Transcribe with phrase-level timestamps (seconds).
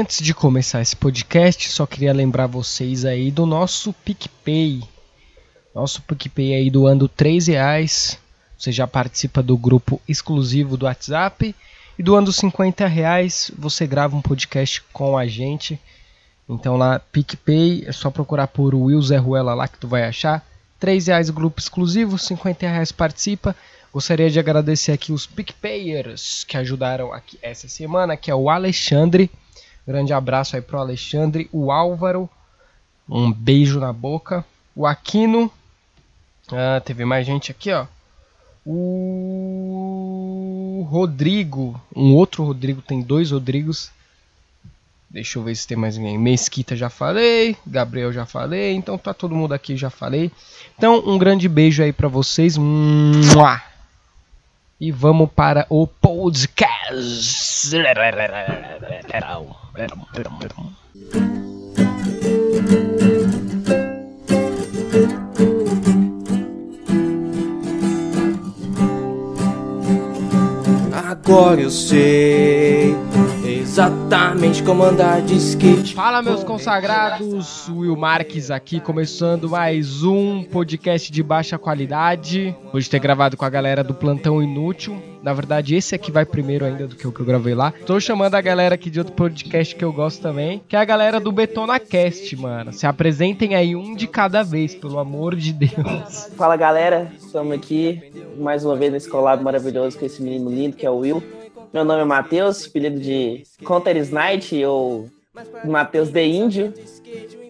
[0.00, 4.82] Antes de começar esse podcast, só queria lembrar vocês aí do nosso PicPay.
[5.74, 8.18] Nosso PicPay aí doando 3 reais.
[8.56, 11.54] Você já participa do grupo exclusivo do WhatsApp.
[11.98, 15.78] E doando 50 reais, você grava um podcast com a gente.
[16.48, 20.42] Então lá, PicPay, é só procurar por Will Zé Ruela lá que tu vai achar.
[20.78, 23.54] 3 reais grupo exclusivo, 50 reais participa.
[23.92, 29.30] Gostaria de agradecer aqui os PicPayers que ajudaram aqui essa semana, que é o Alexandre.
[29.90, 32.30] Grande abraço aí pro Alexandre, o Álvaro.
[33.08, 34.44] Um beijo na boca.
[34.72, 35.50] O Aquino.
[36.52, 37.86] Ah, teve mais gente aqui, ó.
[38.64, 39.66] O
[40.88, 41.82] Rodrigo.
[41.94, 43.90] Um outro Rodrigo, tem dois Rodrigos.
[45.10, 46.16] Deixa eu ver se tem mais ninguém.
[46.16, 50.30] Mesquita já falei, Gabriel já falei, então tá todo mundo aqui já falei.
[50.78, 52.56] Então um grande beijo aí para vocês.
[52.56, 53.60] Mua!
[54.80, 56.64] E vamos para o podcast.
[70.90, 72.96] Agora eu sei
[73.70, 75.94] exatamente como andar de skate.
[75.94, 77.68] Fala, meus consagrados.
[77.68, 82.52] Will Marques aqui, começando mais um podcast de baixa qualidade.
[82.72, 85.00] Hoje ter gravado com a galera do Plantão Inútil.
[85.22, 87.72] Na verdade, esse aqui vai primeiro ainda do que o que eu gravei lá.
[87.86, 90.84] Tô chamando a galera aqui de outro podcast que eu gosto também, que é a
[90.84, 92.72] galera do BetonaCast, mano.
[92.72, 96.28] Se apresentem aí um de cada vez, pelo amor de Deus.
[96.36, 98.02] Fala galera, estamos aqui
[98.36, 101.22] mais uma vez nesse collab maravilhoso com esse menino lindo que é o Will.
[101.72, 105.08] Meu nome é Matheus, apelido de Counter Night ou
[105.64, 106.74] Matheus de Índio.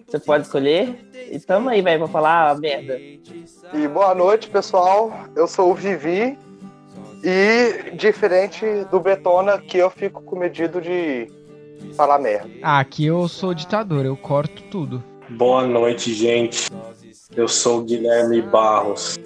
[0.07, 0.99] Você pode escolher.
[1.31, 2.99] E tamo aí, velho, pra falar a merda.
[2.99, 5.11] E boa noite, pessoal.
[5.35, 6.37] Eu sou o Vivi.
[7.23, 11.27] E diferente do Betona, que eu fico com medido de
[11.95, 12.49] falar merda.
[12.61, 15.03] Ah, aqui eu sou ditador, eu corto tudo.
[15.29, 16.69] Boa noite, gente.
[17.35, 19.17] Eu sou o Guilherme Barros,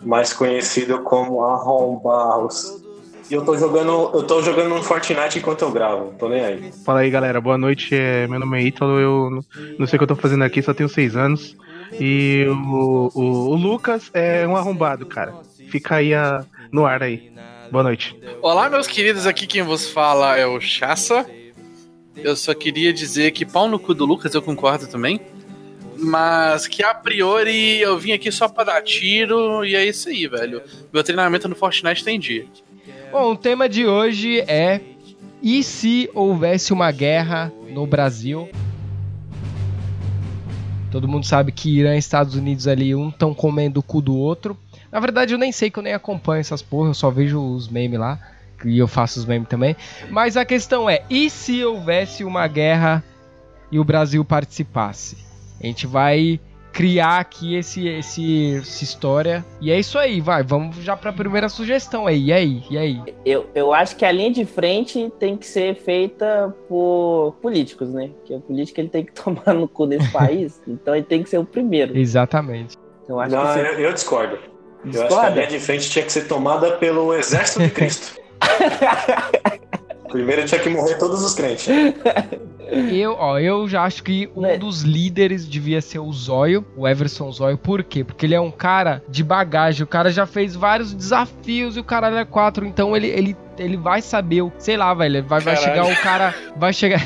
[0.00, 2.79] mais conhecido como Arrom Barros.
[3.30, 6.72] E eu tô jogando, eu tô jogando um Fortnite enquanto eu gravo, tô nem aí.
[6.84, 7.40] Fala aí, galera.
[7.40, 7.94] Boa noite.
[7.94, 8.98] É, meu nome é Ítalo.
[8.98, 9.44] Eu não-
[9.78, 11.56] não sei o que eu tô fazendo aqui, só tenho seis anos.
[12.00, 15.34] E o, o- o Lucas é um arrombado, cara.
[15.68, 17.30] Fica aí a- no ar aí.
[17.70, 18.16] Boa noite.
[18.42, 21.24] Olá, meus queridos, aqui quem vos fala é o Chassa.
[22.16, 25.20] Eu só queria dizer que pau no cu do Lucas, eu concordo também.
[25.96, 30.26] Mas que a priori eu vim aqui só pra dar tiro e é isso aí,
[30.26, 30.62] velho.
[30.92, 32.44] Meu treinamento no Fortnite tem dia.
[33.10, 34.80] Bom, o tema de hoje é
[35.42, 38.48] e se houvesse uma guerra no Brasil?
[40.92, 44.16] Todo mundo sabe que Irã e Estados Unidos ali, um estão comendo o cu do
[44.16, 44.56] outro.
[44.92, 47.68] Na verdade, eu nem sei que eu nem acompanho essas porra, eu só vejo os
[47.68, 48.16] memes lá.
[48.64, 49.74] E eu faço os memes também.
[50.08, 53.02] Mas a questão é, e se houvesse uma guerra
[53.72, 55.16] e o Brasil participasse?
[55.60, 56.38] A gente vai
[56.72, 59.44] criar aqui esse, esse, essa história.
[59.60, 60.42] E é isso aí, vai.
[60.42, 62.26] Vamos já pra primeira sugestão aí.
[62.26, 62.62] E aí?
[62.70, 63.02] E aí?
[63.24, 68.10] Eu, eu acho que a linha de frente tem que ser feita por políticos, né?
[68.16, 71.28] Porque o político ele tem que tomar no cu nesse país, então ele tem que
[71.28, 71.96] ser o primeiro.
[71.96, 72.76] Exatamente.
[73.04, 74.38] Então eu acho Não, que eu, você eu discordo.
[74.84, 78.18] Eu acho que a linha de frente tinha que ser tomada pelo exército de Cristo.
[80.10, 81.68] Primeiro tinha que morrer todos os crentes.
[82.92, 84.56] Eu, ó, eu já acho que um Né?
[84.56, 87.58] dos líderes devia ser o Zóio, o Everson Zóio.
[87.58, 88.04] Por quê?
[88.04, 89.82] Porque ele é um cara de bagagem.
[89.82, 92.64] O cara já fez vários desafios e o caralho é quatro.
[92.64, 95.22] Então ele, ele, ele vai saber, o, sei lá, velho.
[95.24, 96.34] Vai, vai chegar o cara.
[96.56, 97.00] Vai chegar.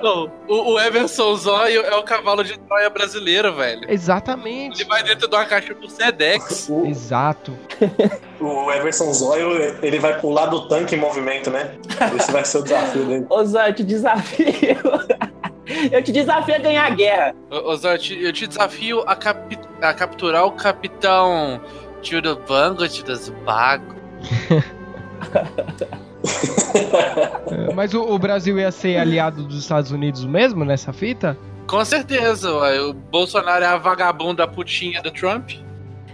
[0.00, 3.82] Não, o, o Everson Zóio é o cavalo de Troia brasileiro, velho.
[3.88, 4.80] Exatamente.
[4.82, 6.68] Ele vai dentro de uma caixa do Sedex.
[6.70, 7.52] O, Exato.
[8.40, 11.74] o Everson Zóio, ele vai pular do tanque em movimento, né?
[12.16, 13.26] Esse vai ser o desafio dele.
[13.28, 14.46] Ô eu te desafio.
[15.92, 17.34] eu te desafio a ganhar a guerra.
[17.50, 21.60] Ô, Zóio, eu te- eu te desafio a, capi- a capturar o capitão
[22.00, 23.94] Tchurubango dos Bago.
[27.50, 31.36] É, Mas o, o Brasil ia ser aliado dos Estados Unidos mesmo nessa fita?
[31.66, 32.80] Com certeza, ué.
[32.80, 35.50] o Bolsonaro é a vagabunda putinha do Trump.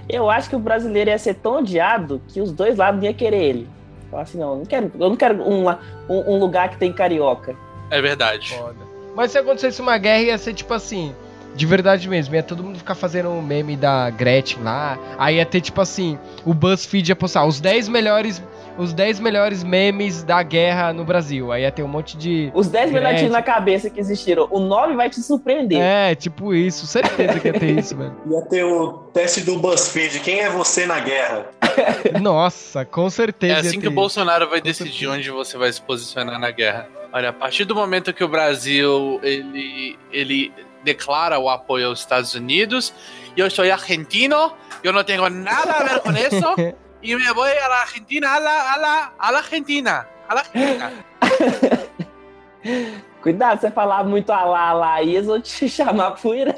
[0.09, 3.43] Eu acho que o brasileiro ia ser tão odiado que os dois lados iam querer
[3.43, 3.69] ele.
[4.11, 6.93] Falar assim, não, eu não quero, eu não quero um, um- um lugar que tem
[6.93, 7.55] carioca.
[7.91, 8.51] É verdade.
[8.55, 8.77] Foda.
[9.15, 11.15] Mas se acontecesse uma guerra, ia ser tipo assim.
[11.55, 14.99] De verdade mesmo, ia todo mundo ficar fazendo um meme da Gretchen lá.
[15.17, 18.43] Aí ia ter tipo assim, o BuzzFeed ia postar os 10 melhores,
[18.77, 21.53] os 10 melhores memes da guerra no Brasil.
[21.53, 23.07] Aí ia ter um monte de Os 10 Gretchen.
[23.09, 24.49] minutinhos na cabeça que existiram.
[24.51, 25.81] O 9 vai te surpreender.
[25.81, 28.15] É, tipo isso, certeza que ia ter isso, velho.
[28.31, 30.21] Ia ter o teste do BuzzFeed.
[30.21, 31.47] Quem é você na guerra?
[32.21, 33.53] Nossa, com certeza.
[33.53, 33.93] É ia assim ter que o.
[33.93, 35.13] Bolsonaro vai Com decidir certeza.
[35.13, 36.89] onde você vai se posicionar na guerra.
[37.13, 42.35] Olha, a partir do momento que o Brasil ele, ele declara o apoio aos Estados
[42.35, 42.93] Unidos,
[43.37, 46.75] eu sou argentino, eu não tenho nada a ver com isso,
[47.05, 50.93] e me vou à Argentina, a la, a la, a la Argentina, a la Argentina.
[53.23, 56.55] Cuidado, você falar muito alá, alá, aí eles vão te chamar pro Irã.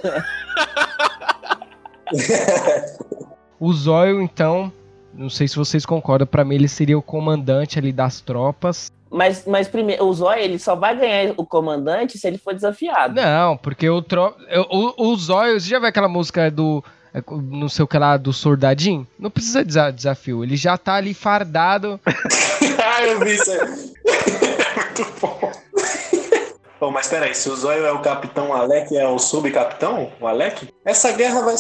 [3.58, 4.72] O Zóio, então,
[5.12, 8.92] não sei se vocês concordam, pra mim ele seria o comandante ali das tropas.
[9.10, 13.14] Mas, mas primeiro, o Zóio, ele só vai ganhar o comandante se ele for desafiado.
[13.14, 14.36] Não, porque o, tro...
[14.70, 16.84] o, o Zóio, você já viu aquela música do,
[17.42, 19.06] não sei o que lá, do soldadinho?
[19.18, 22.00] Não precisa de desa- desafio, ele já tá ali fardado.
[22.06, 23.58] ah, eu vi isso aí.
[23.60, 25.52] Muito bom.
[26.78, 30.26] Bom, mas peraí, se o Zóio é o capitão, o Alec é o subcapitão, o
[30.26, 31.54] Alec, essa guerra vai.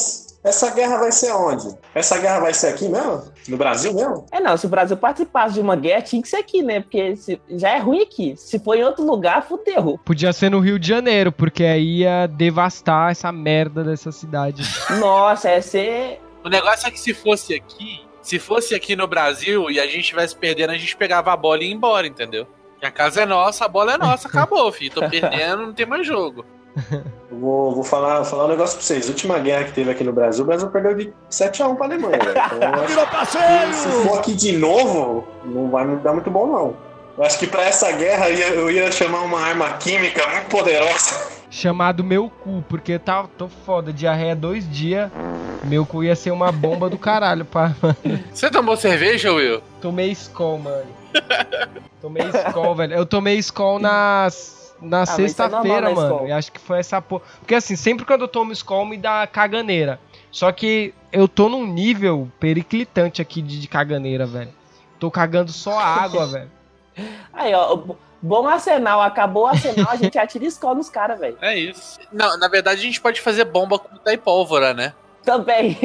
[0.46, 1.76] Essa guerra vai ser onde?
[1.94, 3.24] Essa guerra vai ser aqui mesmo?
[3.48, 4.24] No Brasil mesmo?
[4.30, 6.80] É, não, se o Brasil participasse de uma guerra, tinha que ser aqui, né?
[6.80, 8.34] Porque se- já é ruim aqui.
[8.36, 9.98] Se for em outro lugar, fudeu.
[10.04, 14.62] Podia ser no Rio de Janeiro, porque aí ia devastar essa merda dessa cidade.
[15.00, 16.20] Nossa, ia ser.
[16.44, 20.00] O negócio é que se fosse aqui, se fosse aqui no Brasil e a gente
[20.00, 22.46] estivesse perdendo, a gente pegava a bola e ia embora, entendeu?
[22.78, 24.92] Que a casa é nossa, a bola é nossa, acabou, filho.
[24.94, 26.44] Tô perdendo, não tem mais jogo.
[27.30, 29.06] Eu Vou, vou falar, falar um negócio pra vocês.
[29.06, 32.18] A última guerra que teve aqui no Brasil, o Brasil perdeu de 7x1 pra Alemanha,
[32.18, 32.30] velho.
[32.30, 36.76] Então, acho que se for aqui de novo, não vai me dar muito bom, não.
[37.18, 40.46] Eu acho que pra essa guerra eu ia, eu ia chamar uma arma química muito
[40.48, 41.36] poderosa.
[41.50, 45.10] Chamado meu cu, porque tá, tô foda, diarreia dois dias.
[45.64, 47.74] Meu cu ia ser uma bomba do caralho, pá.
[48.32, 49.62] Você tomou cerveja, Will?
[49.80, 50.86] Tomei Skol, mano.
[52.00, 52.94] Tomei Skol, velho.
[52.94, 56.14] Eu tomei Skol nas, na isso é sexta-feira, né, mano.
[56.14, 56.28] Skol?
[56.28, 57.22] E acho que foi essa porra.
[57.38, 59.98] Porque assim, sempre quando eu tomo Skol me dá caganeira.
[60.30, 64.52] Só que eu tô num nível periclitante aqui de, de caganeira, velho.
[64.98, 66.50] Tô cagando só água, velho.
[67.32, 67.78] Aí, ó.
[68.20, 71.36] Bom arsenal, acabou o arsenal, a gente atira escola nos caras, velho.
[71.40, 71.98] É isso.
[72.10, 74.94] Não, na verdade a gente pode fazer bomba com e pólvora, né?
[75.22, 75.78] Também.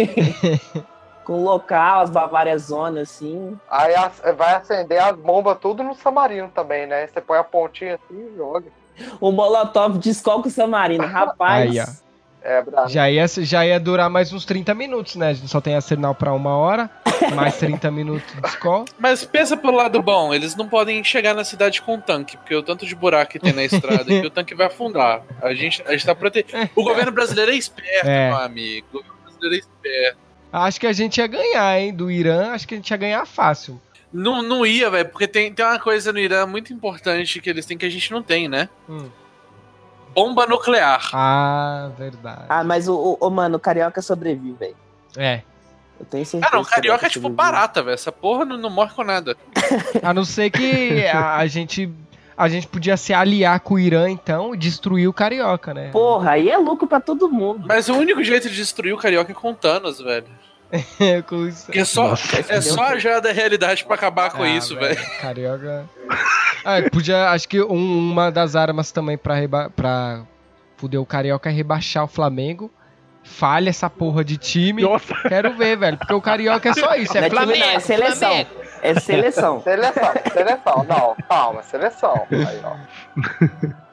[1.23, 3.59] Com local, as Bavárias Zona, assim.
[3.69, 3.93] Aí
[4.35, 7.05] vai acender as bombas tudo no Samarino também, né?
[7.05, 8.65] Você põe a pontinha assim e joga.
[9.19, 11.05] O Molotov de escola com o Samarino.
[11.05, 11.69] Rapaz.
[11.71, 11.85] Aí, ó.
[12.43, 12.89] É, bravo.
[12.89, 15.27] Já ia, já ia durar mais uns 30 minutos, né?
[15.29, 16.89] A gente só tem arsenal pra uma hora.
[17.35, 18.85] Mais 30 minutos de Skol.
[18.97, 22.63] Mas pensa pelo lado bom, eles não podem chegar na cidade com tanque, porque o
[22.63, 25.21] tanto de buraco que tem na estrada que o tanque vai afundar.
[25.39, 26.57] A gente, a gente tá protegido.
[26.75, 28.29] O governo brasileiro é esperto, É.
[28.29, 28.87] meu amigo.
[28.91, 30.17] O governo brasileiro é esperto.
[30.51, 31.93] Acho que a gente ia ganhar, hein?
[31.93, 33.79] Do Irã, acho que a gente ia ganhar fácil.
[34.13, 37.65] Não, não ia, velho, porque tem, tem uma coisa no Irã muito importante que eles
[37.65, 38.67] têm que a gente não tem, né?
[38.89, 39.09] Hum.
[40.13, 41.09] Bomba nuclear.
[41.13, 42.45] Ah, verdade.
[42.49, 44.75] Ah, mas o, o, o mano, o Carioca sobrevive, velho.
[45.15, 45.41] É.
[45.99, 46.51] Eu tenho certeza.
[46.51, 47.51] Ah, não, o carioca é tipo sobrevive.
[47.51, 47.93] barata, velho.
[47.93, 49.37] Essa porra não, não morre com nada.
[50.01, 51.89] A não ser que a, a gente.
[52.35, 55.91] A gente podia se aliar com o Irã, então, e destruir o Carioca, né?
[55.91, 57.65] Porra, aí é lucro pra todo mundo.
[57.67, 60.25] Mas o único jeito de destruir o carioca é com Thanos, velho.
[61.27, 61.49] Com.
[61.65, 64.75] Porque é só, Nossa, é só a joia da realidade pra acabar com Ah, isso,
[64.75, 64.97] velho.
[65.19, 65.85] Carioca.
[66.63, 67.29] Ah, podia.
[67.29, 70.21] Acho que um- uma das armas também pra, reba pra
[70.77, 72.71] fuder o Carioca é rebaixar o Flamengo.
[73.23, 74.81] Falha essa porra de time.
[74.81, 75.97] Nossa, Quero ver, velho.
[75.97, 77.15] Porque o Carioca é só isso.
[77.17, 77.59] É é Flamengo.
[77.59, 78.29] não, é seleção.
[78.29, 78.49] Flamengo.
[78.81, 79.61] É seleção.
[79.61, 80.85] Seleção, seleção.
[80.87, 82.25] Não, calma, seleção.
[82.31, 82.75] Aí, ó.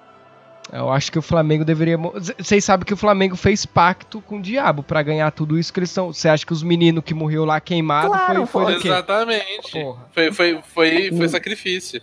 [0.73, 1.97] Eu acho que o Flamengo deveria.
[1.97, 5.81] Vocês sabem que o Flamengo fez pacto com o diabo pra ganhar tudo isso que
[5.81, 6.13] eles são.
[6.13, 8.75] Você acha que os meninos que morreu lá queimado Claro, foi, foi?
[8.75, 9.73] Exatamente.
[9.73, 10.07] Porra.
[10.13, 12.03] Foi, foi, foi, foi sacrifício.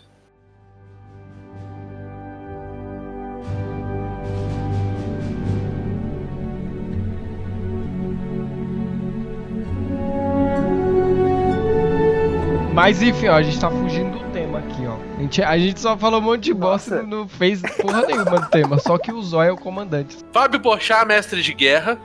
[12.74, 14.25] Mas enfim, ó, a gente tá fugindo
[14.66, 14.96] aqui, ó.
[15.18, 18.40] A gente, a gente só falou um monte de bosta e não fez porra nenhuma
[18.42, 18.80] do tema.
[18.80, 20.18] Só que o Zóio é o comandante.
[20.32, 21.98] Fábio Porchat, mestre de guerra.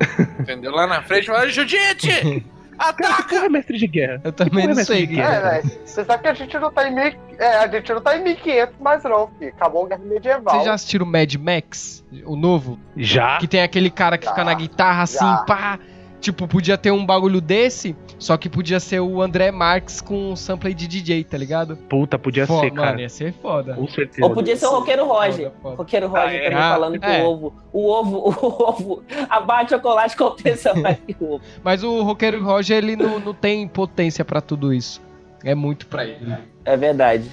[0.40, 0.72] Entendeu?
[0.72, 2.44] Lá na frente, fala, Judite!
[2.78, 3.22] Ataca!
[3.24, 4.20] porra é mestre de guerra.
[4.22, 5.06] Eu também é não sei.
[5.06, 5.58] cara.
[5.58, 5.62] É.
[5.62, 7.12] Você sabe que a gente não tá em mil...
[7.38, 9.52] É, a gente não tá em 1500 mais não, filho.
[9.56, 10.54] Acabou a guerra medieval.
[10.54, 12.04] Vocês já assistiram Mad Max?
[12.24, 12.78] O novo?
[12.96, 13.38] Já?
[13.38, 15.44] Que tem aquele cara que Já, fica na guitarra assim, já.
[15.46, 15.78] pá.
[16.20, 20.34] Tipo, podia ter um bagulho desse, só que podia ser o André Marques com um
[20.36, 21.76] sample de DJ, tá ligado?
[21.76, 23.00] Puta, podia Foda, ser, mano, cara.
[23.00, 23.74] ia ser foda.
[23.74, 24.26] Com certeza.
[24.26, 25.50] Ou podia ser o Roqueiro Roger.
[25.50, 25.76] Foda, foda.
[25.76, 26.42] Roqueiro Roger Ah, é?
[26.44, 27.22] também Ah, falando que é.
[27.22, 27.54] o ovo.
[27.72, 29.02] O ovo, o ovo.
[29.28, 31.44] Abate chocolate compensa mais que o ovo.
[31.62, 35.00] Mas o Roqueiro Roger, ele não, não tem potência pra tudo isso.
[35.44, 36.34] É muito pra ele.
[36.64, 37.30] É verdade.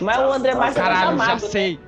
[0.00, 1.42] Mas o André Marques é Caralho, já chamado.
[1.42, 1.48] né?
[1.48, 1.80] sei.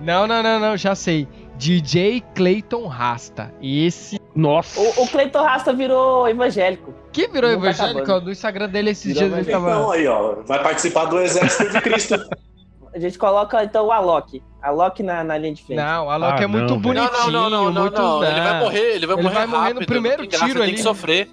[0.00, 1.26] Não, não, não, não, já sei.
[1.56, 3.52] DJ Clayton Rasta.
[3.60, 4.80] Esse Nossa.
[4.80, 6.94] O, o Cleiton Rasta virou evangélico.
[7.12, 8.26] que virou Não tá evangélico, acabando.
[8.26, 9.94] no Instagram dele esses Virou dias ele Então tava.
[9.94, 12.14] aí, ó, vai participar do exército de Cristo.
[12.94, 14.42] A gente coloca então o Alok.
[14.62, 15.76] Alok na, na linha de frente.
[15.78, 17.30] Não, o Alok Ah, é muito não, bonitinho.
[17.30, 18.24] não, não, não, não, muito, não.
[18.24, 20.58] Ele vai morrer, ele vai Ele morrer vai morrer no rápido, primeiro tem graça, tiro
[20.58, 20.76] Ele tem ali.
[20.76, 21.30] que sofrer.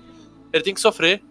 [0.51, 1.21] Ele tem que sofrer.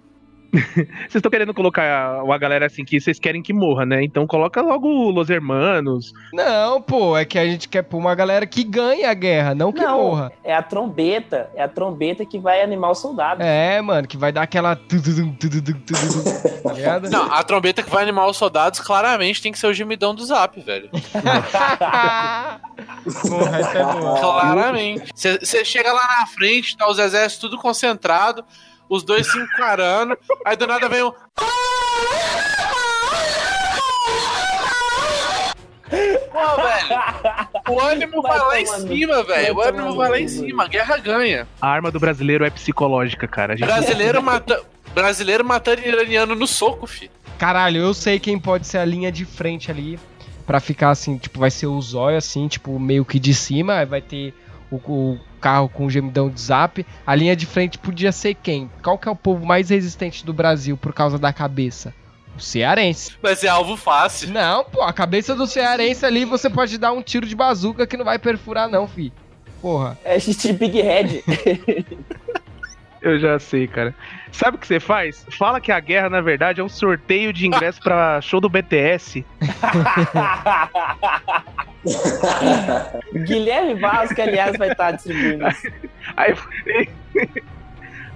[0.54, 4.02] Vocês estão querendo colocar uma galera assim que vocês querem que morra, né?
[4.04, 6.12] Então coloca logo Los Hermanos.
[6.32, 9.72] Não, pô, é que a gente quer pôr uma galera que ganhe a guerra, não
[9.72, 10.32] que Não, morra.
[10.44, 11.50] é a trombeta.
[11.54, 13.42] É a trombeta que vai animar o soldado.
[13.42, 14.76] É, mano, que vai dar aquela.
[14.76, 14.82] Tá?
[17.10, 20.24] Não, a trombeta que vai animar os soldados claramente tem que ser o gemidão do
[20.24, 20.88] zap, velho.
[23.28, 24.18] Porra, essa é boa.
[24.20, 25.12] Claramente.
[25.14, 28.44] Você chega lá na frente, tá os exércitos tudo concentrado,
[28.88, 31.12] os dois se encarando, aí do nada vem um.
[36.32, 37.74] Pô, velho.
[37.76, 39.56] O ânimo vai, Vai lá em cima, velho.
[39.56, 40.64] O ânimo vai lá em cu, cima.
[40.64, 41.46] A guerra ganha.
[41.60, 43.54] A arma do brasileiro é psicológica, cara.
[43.54, 44.60] A gente- Brasileiro, mata...
[44.94, 47.10] Brasileiro matando iraniano no soco, fi.
[47.38, 49.98] Caralho, eu sei quem pode ser a linha de frente ali.
[50.46, 53.78] Pra ficar assim, tipo, vai ser o zóio assim, tipo, meio que de cima.
[53.78, 54.34] Aí vai ter
[54.74, 56.84] o, o carro com o gemidão de zap.
[57.06, 58.70] A linha de frente podia ser quem?
[58.82, 61.94] Qual que é o povo mais resistente do Brasil por causa da cabeça?
[62.36, 63.12] O cearense.
[63.22, 64.30] Vai ser alvo fácil.
[64.30, 67.96] Não, pô, a cabeça do cearense ali você pode dar um tiro de bazuca que
[67.96, 69.12] não vai perfurar, não, fi.
[69.62, 69.98] Porra.
[70.04, 71.24] É xixi Big Head.
[73.04, 73.94] Eu já sei, cara.
[74.32, 75.26] Sabe o que você faz?
[75.36, 79.22] Fala que a guerra, na verdade, é um sorteio de ingresso pra show do BTS.
[83.12, 83.78] Guilherme
[84.14, 85.46] que aliás vai estar distribuindo.
[85.48, 85.68] isso.
[86.16, 86.34] Aí.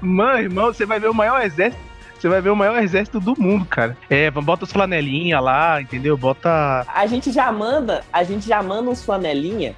[0.01, 1.83] Mano, irmão, você vai ver o maior exército.
[2.19, 3.95] Você vai ver o maior exército do mundo, cara.
[4.09, 6.17] É, bota as flanelinhas lá, entendeu?
[6.17, 6.87] Bota.
[6.93, 9.77] A gente já manda, a gente já manda uns flanelinha.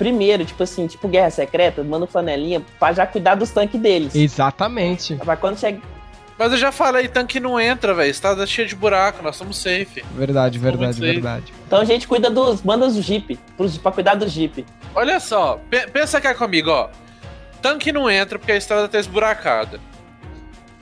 [0.00, 4.14] Primeiro, tipo assim, tipo guerra secreta, manda um flanelinha pra já cuidar dos tanques deles.
[4.14, 5.14] Exatamente.
[5.16, 5.78] Pra quando chega.
[6.38, 8.10] Mas eu já falei, tanque não entra, velho.
[8.10, 10.02] Estrada cheia de buraco, nós somos safe.
[10.16, 11.52] Verdade, verdade, Muito verdade.
[11.66, 12.62] Então a gente cuida dos.
[12.62, 13.38] Manda os Jeep.
[13.58, 14.64] Pros, pra cuidar do Jeep.
[14.94, 16.88] Olha só, pe- pensa cá comigo, ó.
[17.60, 19.78] Tanque não entra porque a estrada tá esburacada.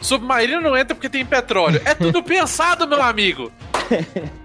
[0.00, 1.82] Submarino não entra porque tem petróleo.
[1.84, 3.50] É tudo pensado, meu amigo.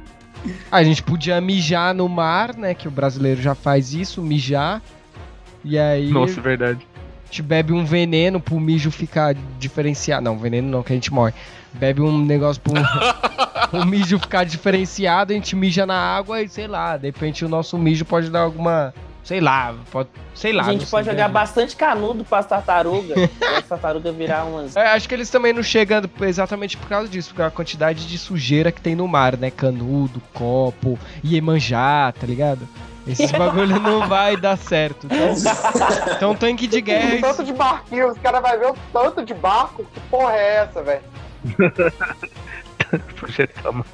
[0.72, 2.74] A gente podia mijar no mar, né?
[2.74, 4.82] Que o brasileiro já faz isso, mijar.
[5.64, 6.88] E aí Nossa, é verdade.
[7.24, 10.24] a gente bebe um veneno pro mijo ficar diferenciado.
[10.24, 11.34] Não, veneno não, que a gente morre.
[11.74, 12.74] Bebe um negócio pro
[13.74, 17.50] o mijo ficar diferenciado, a gente mija na água e sei lá, de repente o
[17.50, 18.94] nosso mijo pode dar alguma.
[19.24, 20.10] Sei lá, pode.
[20.36, 20.64] Sei lá.
[20.64, 23.16] a gente pode jogar bastante canudo pras tartarugas.
[23.18, 24.76] e as tartarugas virar umas.
[24.76, 28.18] É, acho que eles também não chegam exatamente por causa disso, porque a quantidade de
[28.18, 29.50] sujeira que tem no mar, né?
[29.50, 32.68] Canudo, copo, Iemanjá, tá ligado?
[33.08, 35.08] Esses bagulho não vai dar certo.
[35.08, 35.34] Então,
[36.16, 37.16] então tanque de guerra.
[37.16, 39.86] O tanto de barquinho, os caras vão ver o tanto de barco.
[39.86, 41.04] Que porra é essa, velho?
[43.16, 43.86] Projetar, mano.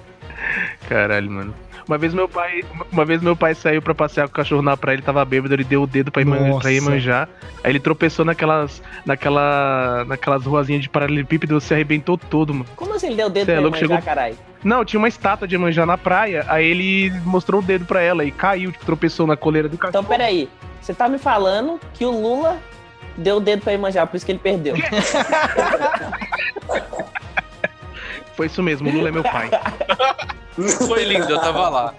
[0.88, 1.69] Caralho, mano.
[1.90, 4.78] Uma vez meu pai, uma vez meu pai saiu pra passear com o cachorro na
[4.78, 6.60] praia, ele tava bêbado, ele deu o dedo Nossa.
[6.62, 7.28] pra Iemanjá.
[7.64, 12.68] Aí ele tropeçou naquelas, naquela, naquelas ruazinhas de paralelepípedo, se arrebentou todo, mano.
[12.76, 14.38] Como assim ele deu o dedo Cê é pra manjar, chegou- caralho?
[14.64, 18.24] Não, tinha uma estátua de Iemanjá na praia, aí ele mostrou o dedo pra ela
[18.24, 20.04] e caiu, tipo, tropeçou na coleira do cachorro.
[20.04, 20.48] Então peraí.
[20.80, 22.60] Você tá me falando que o Lula
[23.18, 24.76] deu o dedo pra manjar, por isso que ele perdeu.
[28.38, 29.50] Foi isso mesmo, o Lula é meu pai.
[30.88, 31.94] Foi lindo, eu tava lá.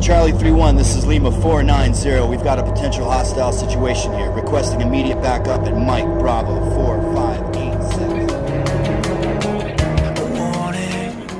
[0.00, 2.26] Charlie 3-1, this is Lima 490.
[2.26, 4.30] We've got a potential hostile situation here.
[4.32, 8.30] Requesting immediate backup at Mike Bravo 4586.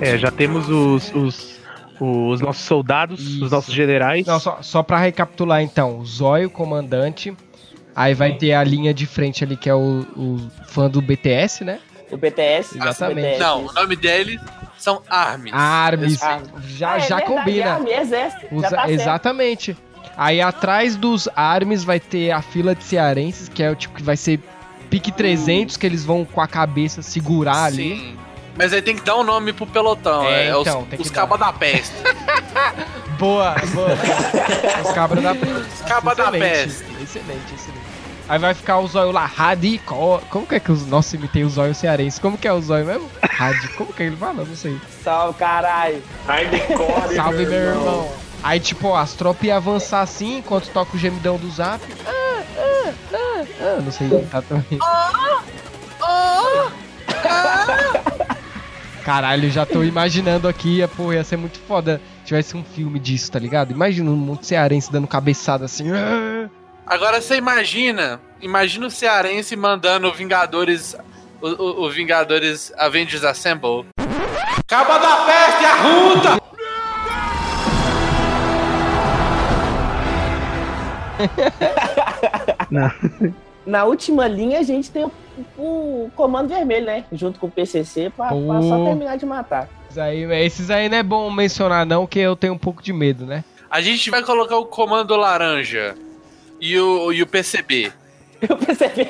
[0.00, 1.60] É, já temos os, os,
[2.00, 3.45] os nossos soldados, Isso.
[3.45, 4.26] os nossos generais.
[4.26, 7.37] Não, só, só pra recapitular então, o Zóio, comandante.
[7.95, 11.64] Aí vai ter a linha de frente ali, que é o, o fã do BTS,
[11.64, 11.80] né?
[12.11, 12.78] O BTS.
[12.78, 13.21] Exatamente.
[13.26, 14.40] BTS, Não, o nome deles
[14.78, 15.02] são.
[15.09, 15.52] Armes.
[15.54, 15.90] Ah,
[16.66, 17.73] Já, Ah, é já verdade, combina.
[17.75, 18.47] Army, exército.
[18.54, 19.76] Usa- já tá exatamente.
[20.16, 24.02] Aí atrás dos armes vai ter a fila de cearenses, que é o tipo que
[24.02, 24.40] vai ser
[24.88, 28.16] pique 300, que eles vão com a cabeça segurar ali.
[28.57, 30.25] Mas aí tem que dar um nome pro pelotão.
[30.25, 31.95] É, É, é então, os, tem que os cabas da peste.
[33.19, 33.90] Boa, boa.
[34.83, 35.85] Os cabras da peste.
[35.87, 36.85] cabras da peste.
[37.02, 37.80] Excelente, excelente.
[38.26, 40.23] Aí vai ficar o zóio lá, Radico.
[40.30, 40.87] Como que é que os.
[40.87, 42.19] Nossa, imitei o zóio cearense.
[42.19, 43.11] Como que é o zóio mesmo?
[43.23, 43.69] Radi.
[43.75, 44.45] Como que ele fala?
[44.45, 44.80] Não sei.
[45.04, 46.02] Salve, caralho.
[46.26, 48.11] Hardcore, Salve, meu irmão.
[48.42, 51.83] Aí, tipo, ó, as tropas iam avançar assim enquanto toca o gemidão do zap.
[52.07, 53.80] Ah, ah, ah, ah.
[53.83, 54.78] Não sei imitar também.
[59.11, 63.33] Caralho, já tô imaginando aqui, pô, ia ser muito foda se tivesse um filme disso,
[63.33, 63.73] tá ligado?
[63.73, 65.90] Imagina um monte de cearense dando cabeçada assim.
[65.90, 66.49] ah.
[66.87, 70.97] Agora você imagina Imagina o cearense mandando o Vingadores.
[71.43, 73.87] O, o, o Vingadores Avengers Assemble.
[74.69, 76.40] Caba da peste, arruda!
[82.71, 82.93] Não.
[83.67, 85.12] Na última linha, a gente tem o,
[85.59, 87.04] o Comando Vermelho, né?
[87.12, 89.68] Junto com o PCC, pra, pra só terminar de matar.
[89.87, 92.92] Esses aí, esses aí não é bom mencionar, não, que eu tenho um pouco de
[92.92, 93.44] medo, né?
[93.70, 95.94] A gente vai colocar o Comando Laranja
[96.61, 97.92] e o, e o PCB.
[98.40, 99.09] Eu percebi.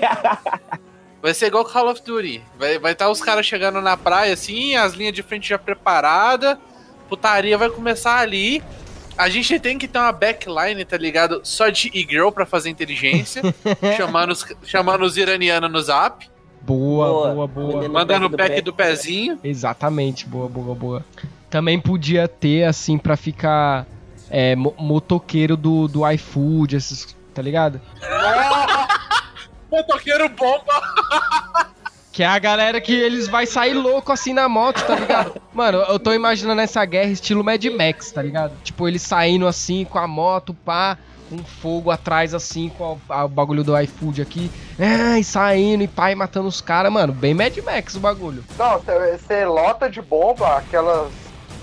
[1.22, 2.42] Vai ser igual Call of Duty.
[2.58, 5.58] Vai estar vai tá os caras chegando na praia assim, as linhas de frente já
[5.58, 6.58] preparadas,
[7.08, 8.62] putaria vai começar ali.
[9.16, 11.40] A gente tem que ter uma backline, tá ligado?
[11.44, 13.42] Só de e-girl pra fazer inteligência,
[13.96, 16.28] chamando, os, chamando os iranianos no zap,
[16.62, 17.34] Boa, Boa.
[17.34, 17.88] boa, boa.
[17.88, 18.60] Mandando o do pack pé.
[18.60, 19.40] do pezinho.
[19.42, 21.04] Exatamente, boa, boa, boa.
[21.48, 23.86] Também podia ter, assim, pra ficar
[24.28, 27.80] é, mo- motoqueiro do, do iFood, esses, tá ligado?
[29.72, 30.82] Motoqueiro bomba!
[32.20, 35.40] Que é a galera que eles vai sair louco assim na moto, tá ligado?
[35.54, 38.52] Mano, eu tô imaginando essa guerra estilo Mad Max, tá ligado?
[38.62, 40.98] Tipo, eles saindo assim com a moto, pá,
[41.30, 44.50] com fogo atrás assim, com o bagulho do iFood aqui.
[44.78, 47.10] É, e saindo e pá, e matando os caras, mano.
[47.14, 48.44] Bem Mad Max o bagulho.
[48.58, 51.10] Não, você lota de bomba, aquelas.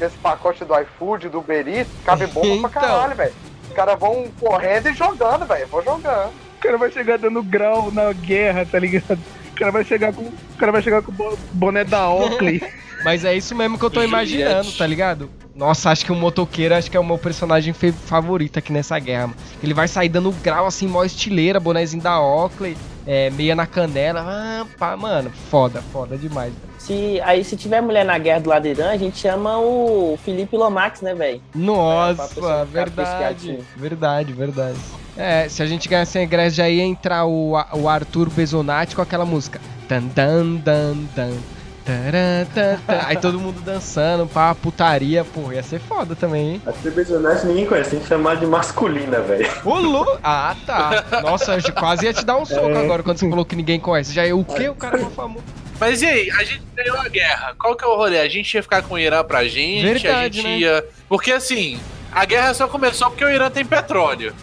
[0.01, 2.61] Esse pacote do iFood, do Uber Eats, cabe bomba Então.
[2.61, 3.33] pra caralho, velho.
[3.69, 5.67] Os caras vão correndo e jogando, velho.
[5.67, 6.31] Vou jogando.
[6.57, 9.19] O cara vai chegar dando grau na guerra, tá ligado?
[9.57, 12.61] O cara vai chegar com, o cara vai chegar com o bo- boné da Oakley.
[13.03, 15.29] Mas é isso mesmo que eu tô imaginando, tá ligado?
[15.55, 19.27] Nossa, acho que o motoqueiro acho que é o meu personagem favorito aqui nessa guerra.
[19.27, 19.39] Mano.
[19.61, 24.23] Ele vai sair dando grau assim, mó estileira, bonézinho da Oakley, é, meia na canela.
[24.27, 26.51] Ah, pá, mano, foda, foda demais.
[26.53, 26.67] velho.
[26.79, 30.17] Se, aí, se tiver mulher na guerra do lado do Irã, a gente chama o
[30.25, 31.37] Felipe Lomax, né, velho?
[31.53, 34.77] É, Nossa, ficar verdade, verdade, verdade.
[35.17, 39.01] É, se a gente ganhasse a ingresso já ia entrar o, o Arthur Besonati com
[39.01, 39.59] aquela música.
[39.87, 41.33] Tan, dan, dan, dan.
[41.87, 43.07] Tará, tá, tá.
[43.07, 46.61] Aí todo mundo dançando, pá, putaria, pô, ia ser foda também, hein?
[46.67, 49.49] A Trebezonete ninguém conhece, tem que chamar de masculina, velho.
[49.63, 50.19] Ô, Lu!
[50.21, 51.21] Ah, tá.
[51.21, 54.13] Nossa, eu quase ia te dar um soco agora quando você falou que ninguém conhece.
[54.13, 54.67] Já é o quê?
[54.67, 55.45] O cara é famoso.
[55.79, 57.55] Mas e aí, a gente ganhou a guerra.
[57.57, 58.19] Qual que é o rolê?
[58.19, 59.87] A gente ia ficar com o Irã pra gente?
[59.87, 60.57] a Verdade, gente né?
[60.59, 60.85] ia.
[61.07, 61.79] Porque assim,
[62.11, 64.33] a guerra só começou porque o Irã tem petróleo.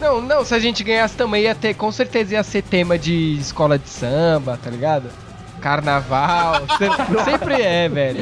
[0.00, 3.36] Não, não, se a gente ganhasse também ia ter, com certeza ia ser tema de
[3.38, 5.08] escola de samba, tá ligado?
[5.60, 8.20] Carnaval, se- sempre é, velho.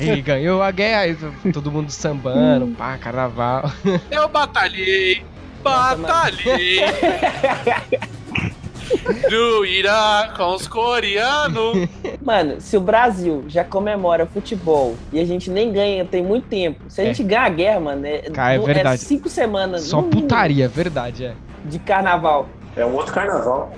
[0.00, 1.16] E ganhou a guerra, aí
[1.52, 3.70] todo mundo sambando, pá, carnaval.
[4.10, 5.22] Eu batalhei,
[5.62, 6.80] batalhei.
[9.30, 11.88] Do Irã com os coreanos.
[12.28, 16.84] Mano, se o Brasil já comemora futebol e a gente nem ganha tem muito tempo,
[16.86, 17.06] se a É.
[17.06, 19.00] gente ganhar a guerra, mano, é, Cara, é no- verdade.
[19.00, 21.32] cinco semanas Só no mínimo, putaria, verdade, é.
[21.64, 22.46] de carnaval.
[22.76, 23.72] É um outro carnaval.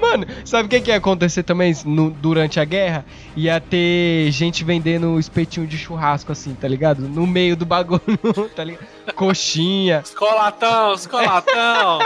[0.00, 3.04] Mano, sabe o que, que ia acontecer também no- durante a guerra?
[3.36, 7.00] Ia ter gente vendendo espetinho de churrasco, assim, tá ligado?
[7.08, 8.00] No meio do bagulho,
[8.54, 8.86] tá ligado?
[9.16, 10.00] Coxinha.
[10.04, 11.98] Escolatão, escolatão.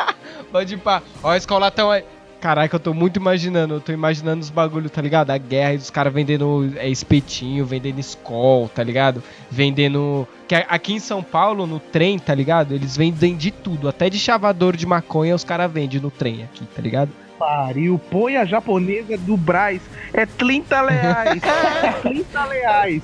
[0.50, 1.02] Pode ir pá.
[1.22, 2.04] Ó, escolatão aí.
[2.40, 3.74] Caraca, eu tô muito imaginando.
[3.74, 5.30] Eu tô imaginando os bagulho, tá ligado?
[5.30, 9.22] A guerra e os caras vendendo é, espetinho, vendendo escol, tá ligado?
[9.50, 10.26] Vendendo.
[10.46, 12.74] Que aqui em São Paulo, no trem, tá ligado?
[12.74, 13.88] Eles vendem de tudo.
[13.88, 17.10] Até de chavador de maconha os caras vendem no trem aqui, tá ligado?
[17.38, 19.80] Pariu, põe a japonesa do Braz.
[20.12, 21.42] É 30 reais.
[21.82, 23.02] É 30 reais.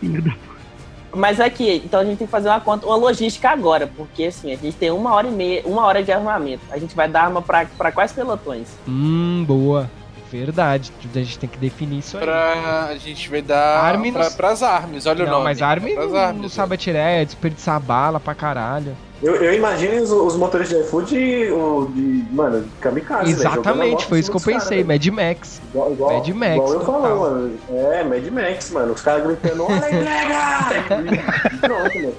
[0.00, 0.45] Filho da
[1.16, 4.52] Mas aqui, então a gente tem que fazer uma conta, uma logística agora, porque assim,
[4.52, 6.62] a gente tem uma hora e meia, uma hora de armamento.
[6.70, 8.68] A gente vai dar arma pra quais pelotões?
[8.86, 9.90] Hum, boa.
[10.38, 10.92] Verdade.
[11.14, 12.24] A gente tem que definir isso aí.
[12.24, 15.44] pra, a gente vai dar Arme pra, nos- pras armas, olha o Não, nome.
[15.44, 18.96] mas Armin Pras não, armas, não sabe atirar, é desperdiçar bala pra caralho.
[19.22, 21.16] Eu, eu imagino os, os motores de iFood
[21.50, 24.84] o de, mano, de kamikaze, a Exatamente, moto foi isso que eu pensei.
[24.84, 25.62] caras, Mad Max.
[25.70, 27.02] Igual, igual, Mad Max, igual eu total.
[27.02, 27.58] falo, mano.
[27.70, 28.92] É, Mad Max, mano.
[28.92, 31.46] Os caras gritando, olha entrega!
[31.54, 32.14] E Pronto, mano.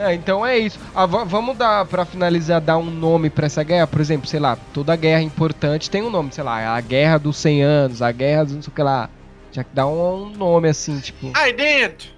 [0.00, 0.78] É, então é isso.
[0.94, 3.86] Ah, va- vamos dar, pra finalizar, dar um nome pra essa guerra?
[3.86, 7.36] Por exemplo, sei lá, toda guerra importante tem um nome, sei lá, a Guerra dos
[7.36, 9.10] 100 Anos, a Guerra dos não sei o que lá.
[9.52, 11.30] Já que dá um, um nome assim, tipo.
[11.34, 12.08] Aí dentro.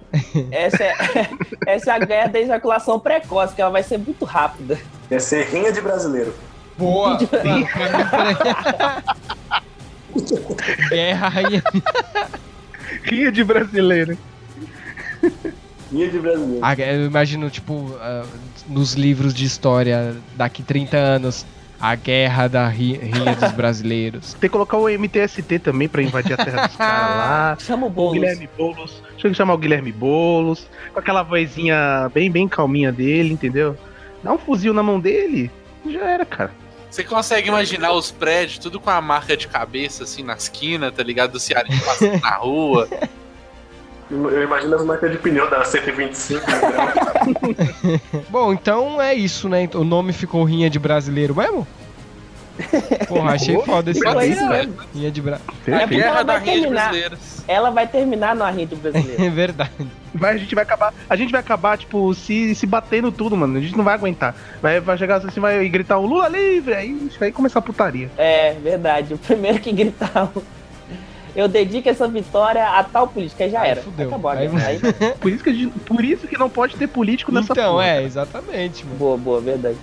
[0.51, 0.95] Essa é,
[1.67, 4.79] essa é a guerra da ejaculação precoce, que ela vai ser muito rápida.
[5.11, 6.33] Ia ser rinha de brasileiro.
[6.77, 7.17] Boa!
[7.17, 7.67] Pare-
[10.89, 11.63] guerra rainha.
[13.03, 14.17] Rinha de brasileiro.
[15.93, 16.59] Rinha de brasileiro.
[16.61, 18.25] Ah, eu imagino, tipo, ah,
[18.67, 21.45] nos livros de história, daqui 30 anos,
[21.79, 24.33] a guerra da ri- rinha dos brasileiros.
[24.33, 27.57] Tem que colocar o MTST também pra invadir a terra dos caras lá.
[27.61, 28.13] Chama o O Boulos.
[28.13, 29.03] Guilherme Boulos.
[29.11, 30.65] Deixa eu chamar o Guilherme Boulos.
[30.93, 33.77] Com aquela vozinha bem, bem calminha dele, entendeu?
[34.23, 35.51] Dá um fuzil na mão dele.
[35.85, 36.51] Já era, cara.
[36.89, 41.01] Você consegue imaginar os prédios, tudo com a marca de cabeça, assim, na esquina, tá
[41.03, 41.31] ligado?
[41.31, 42.87] Do Ceará passando na rua.
[44.13, 46.39] Eu imagino as marcas de pneu da 125.
[46.45, 48.01] Né?
[48.29, 49.67] Bom, então é isso, né?
[49.73, 51.67] O nome ficou Rinha de Brasileiro mesmo?
[53.07, 54.69] Porra, achei foda esse nome, isso velho.
[54.69, 54.83] mesmo.
[54.93, 55.39] Rinha de Bra...
[55.65, 57.17] É porque Guerra ela da vai Rinha de.
[57.47, 59.23] Ela vai terminar no Arrinho brasileiro.
[59.23, 59.71] É verdade.
[60.13, 60.93] Vai, a gente vai acabar.
[61.09, 63.57] A gente vai acabar, tipo, se, se batendo tudo, mano.
[63.57, 64.35] A gente não vai aguentar.
[64.61, 68.11] Vai, vai chegar assim, vai gritar o Lula livre, aí a vai começar a putaria.
[68.17, 69.15] É, verdade.
[69.15, 70.29] O primeiro que gritar.
[71.35, 73.43] Eu dedico essa vitória a tal política.
[73.43, 73.81] Aí já Aí era.
[73.81, 74.07] fudeu.
[74.07, 74.67] Acabou a Aí- guerra.
[74.67, 74.79] Aí,
[75.19, 77.85] Por isso que, a gente- por isso que não pode ter político nessa Então, porra.
[77.85, 78.97] é, exatamente, mano.
[78.97, 79.77] boa, boa, verdade.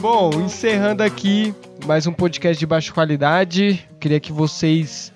[0.00, 1.54] Bom, encerrando aqui
[1.86, 3.86] mais um podcast de baixa qualidade.
[3.98, 5.12] Queria que vocês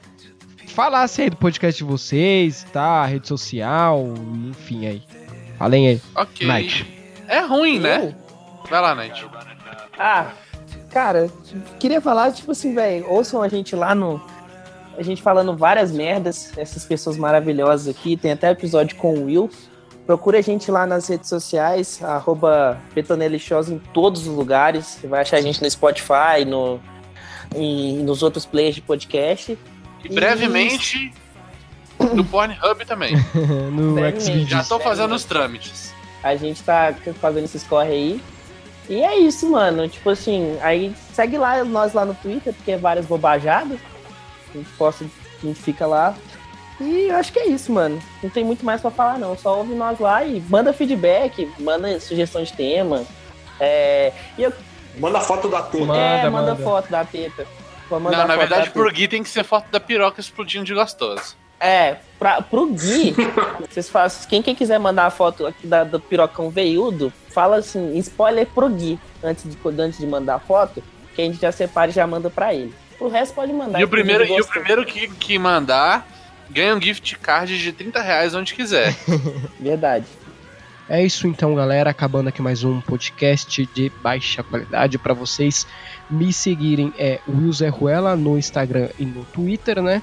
[0.68, 3.04] falassem aí do podcast de vocês, tá?
[3.06, 4.04] Rede social,
[4.48, 5.02] enfim aí.
[5.58, 6.02] Falem aí.
[6.14, 6.46] Ok.
[6.46, 6.86] Night.
[7.28, 8.14] É ruim, né?
[8.68, 9.26] Vai lá, Night.
[9.98, 10.32] Ah,
[10.90, 11.30] cara,
[11.78, 14.20] queria falar, tipo assim, velho, ouçam a gente lá no.
[14.98, 18.16] A gente falando várias merdas, essas pessoas maravilhosas aqui.
[18.16, 19.50] Tem até episódio com o Will.
[20.06, 24.86] Procure a gente lá nas redes sociais, arroba Betonelixosa em todos os lugares.
[24.86, 26.80] Você vai achar a gente no Spotify, no,
[27.54, 29.58] e nos outros players de podcast.
[30.04, 31.12] E brevemente
[31.98, 33.16] no Pornhub também.
[33.72, 33.96] no.
[34.20, 34.48] Xvideos.
[34.48, 35.92] Já tô fazendo os trâmites.
[36.22, 38.22] A gente tá fazendo esses corre aí.
[38.88, 39.88] E é isso, mano.
[39.88, 43.78] Tipo assim, aí segue lá nós lá no Twitter, porque é várias bobajadas.
[44.50, 46.14] A gente posta, a gente fica lá.
[46.80, 48.00] E eu acho que é isso, mano.
[48.22, 49.36] Não tem muito mais pra falar, não.
[49.36, 53.04] Só ouve nós lá e manda feedback, manda sugestão de tema.
[53.58, 54.52] É, e eu,
[54.98, 55.86] Manda foto da tela.
[55.86, 56.64] Manda, é, manda, manda.
[56.64, 57.46] foto da teta.
[57.90, 58.94] Não, na verdade, da pro teta.
[58.94, 61.36] Gui tem que ser foto da piroca explodindo de gostoso.
[61.60, 63.14] É, pra, pro Gui,
[63.68, 64.28] vocês fazem.
[64.28, 68.68] Quem, quem quiser mandar a foto aqui da, do pirocão veiudo, fala assim, spoiler pro
[68.68, 70.82] Gui antes de, antes de mandar a foto,
[71.14, 72.74] que a gente já separa e já manda pra ele.
[72.98, 73.80] O resto pode mandar.
[73.80, 76.06] E o primeiro, e o primeiro que, que mandar
[76.50, 78.94] ganha um gift card de 30 reais onde quiser.
[79.60, 80.06] Verdade.
[80.88, 81.90] É isso então, galera.
[81.90, 85.66] Acabando aqui mais um podcast de baixa qualidade para vocês
[86.08, 90.00] me seguirem é Will Zé Ruela no Instagram e no Twitter, né?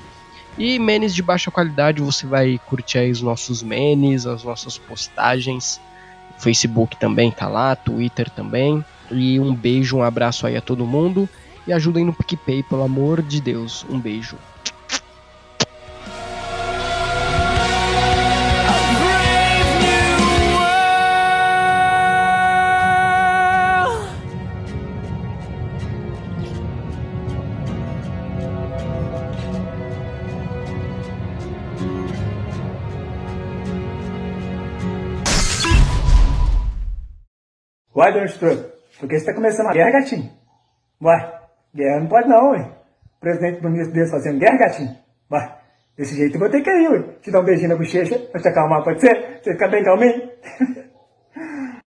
[0.57, 5.79] E menes de baixa qualidade, você vai curtir aí os nossos menes, as nossas postagens.
[6.37, 8.83] Facebook também tá lá, Twitter também.
[9.09, 11.27] E um beijo, um abraço aí a todo mundo.
[11.65, 13.85] E ajudem no PicPay, pelo amor de Deus.
[13.89, 14.37] Um beijo.
[38.13, 40.29] Vai, Dona Estrela, por que você tá começando a guerra, gatinho?
[41.01, 41.33] Vai,
[41.75, 42.71] guerra não pode não, ué.
[43.17, 44.95] O presidente do ministro Deus fazendo guerra, gatinho?
[45.29, 45.55] Vai,
[45.97, 47.03] desse jeito eu vou ter que ir, ué.
[47.21, 49.39] Te dar um beijinho na bochecha, pra te acalmar, pode ser?
[49.41, 50.29] Você ficar bem calminho?